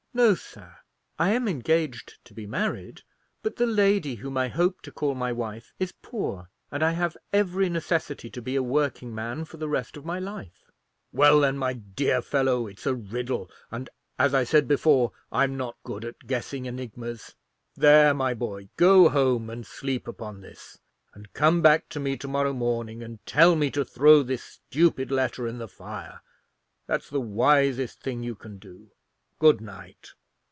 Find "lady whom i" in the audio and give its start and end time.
3.65-4.49